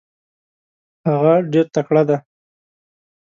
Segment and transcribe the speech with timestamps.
[1.09, 2.17] هغه ډېر تکړه دی.